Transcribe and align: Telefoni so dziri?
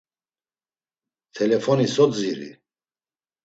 Telefoni 1.35 1.87
so 1.95 2.05
dziri? 2.15 2.51